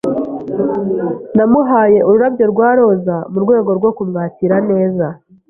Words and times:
Namuhaye 1.35 1.99
ururabyo 2.09 2.45
rwa 2.51 2.69
roza 2.77 3.17
mu 3.31 3.39
rwego 3.43 3.69
rwo 3.77 3.89
kumwakira 3.97 4.55
neza. 4.69 5.05